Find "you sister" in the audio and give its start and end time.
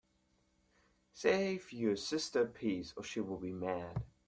1.71-2.41